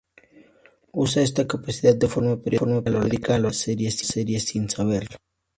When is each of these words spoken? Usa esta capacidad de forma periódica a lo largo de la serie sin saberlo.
Usa 0.93 1.21
esta 1.21 1.45
capacidad 1.45 1.95
de 1.95 2.07
forma 2.07 2.37
periódica 2.41 3.35
a 3.35 3.37
lo 3.37 3.49
largo 3.51 3.53
de 3.67 3.77
la 3.77 3.91
serie 4.07 4.39
sin 4.39 4.67
saberlo. 4.67 5.17